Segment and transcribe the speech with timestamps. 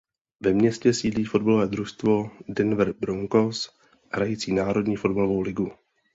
[0.41, 3.69] Ve městě sídlí fotbalové družstvo Denver Broncos
[4.11, 5.71] hrající Národní fotbalovou ligu.